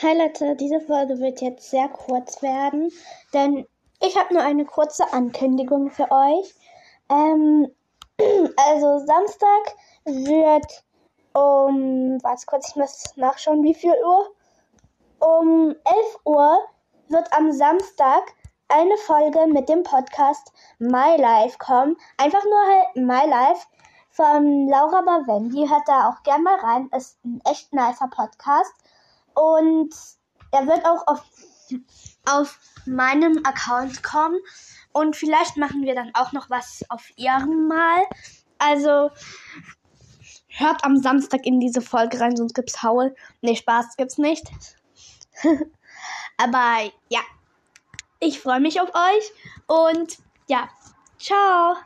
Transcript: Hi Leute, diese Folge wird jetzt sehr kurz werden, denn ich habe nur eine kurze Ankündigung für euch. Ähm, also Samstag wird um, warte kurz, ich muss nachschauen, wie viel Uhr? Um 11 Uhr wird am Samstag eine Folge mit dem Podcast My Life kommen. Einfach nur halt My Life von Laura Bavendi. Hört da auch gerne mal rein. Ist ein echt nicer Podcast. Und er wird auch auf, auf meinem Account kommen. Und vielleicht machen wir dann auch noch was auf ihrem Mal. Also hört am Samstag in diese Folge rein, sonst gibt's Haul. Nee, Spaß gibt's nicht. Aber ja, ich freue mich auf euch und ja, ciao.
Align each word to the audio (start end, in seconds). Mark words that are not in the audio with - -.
Hi 0.00 0.16
Leute, 0.16 0.54
diese 0.54 0.80
Folge 0.80 1.18
wird 1.18 1.40
jetzt 1.40 1.70
sehr 1.70 1.88
kurz 1.88 2.40
werden, 2.40 2.92
denn 3.34 3.66
ich 4.00 4.16
habe 4.16 4.32
nur 4.32 4.44
eine 4.44 4.64
kurze 4.64 5.12
Ankündigung 5.12 5.90
für 5.90 6.08
euch. 6.12 6.54
Ähm, 7.08 7.68
also 8.68 9.04
Samstag 9.04 9.74
wird 10.04 10.84
um, 11.34 12.20
warte 12.22 12.46
kurz, 12.46 12.68
ich 12.68 12.76
muss 12.76 13.16
nachschauen, 13.16 13.64
wie 13.64 13.74
viel 13.74 13.90
Uhr? 13.90 14.30
Um 15.18 15.70
11 15.70 15.76
Uhr 16.26 16.58
wird 17.08 17.32
am 17.32 17.50
Samstag 17.50 18.22
eine 18.68 18.96
Folge 18.98 19.48
mit 19.48 19.68
dem 19.68 19.82
Podcast 19.82 20.52
My 20.78 21.16
Life 21.16 21.58
kommen. 21.58 21.96
Einfach 22.18 22.44
nur 22.44 22.60
halt 22.68 22.94
My 22.94 23.28
Life 23.28 23.66
von 24.10 24.68
Laura 24.68 25.00
Bavendi. 25.00 25.66
Hört 25.68 25.88
da 25.88 26.08
auch 26.08 26.22
gerne 26.22 26.44
mal 26.44 26.60
rein. 26.60 26.88
Ist 26.96 27.18
ein 27.24 27.40
echt 27.44 27.72
nicer 27.72 28.06
Podcast. 28.06 28.72
Und 29.38 29.94
er 30.50 30.66
wird 30.66 30.84
auch 30.84 31.06
auf, 31.06 31.24
auf 32.28 32.58
meinem 32.86 33.44
Account 33.44 34.02
kommen. 34.02 34.38
Und 34.92 35.14
vielleicht 35.14 35.56
machen 35.56 35.82
wir 35.82 35.94
dann 35.94 36.10
auch 36.14 36.32
noch 36.32 36.50
was 36.50 36.84
auf 36.88 37.08
ihrem 37.16 37.68
Mal. 37.68 38.04
Also 38.58 39.10
hört 40.48 40.84
am 40.84 40.96
Samstag 40.96 41.46
in 41.46 41.60
diese 41.60 41.80
Folge 41.80 42.20
rein, 42.20 42.36
sonst 42.36 42.54
gibt's 42.54 42.82
Haul. 42.82 43.14
Nee, 43.40 43.54
Spaß 43.54 43.96
gibt's 43.96 44.18
nicht. 44.18 44.44
Aber 46.36 46.90
ja, 47.08 47.20
ich 48.18 48.40
freue 48.40 48.60
mich 48.60 48.80
auf 48.80 48.90
euch 48.92 49.32
und 49.68 50.18
ja, 50.48 50.68
ciao. 51.18 51.76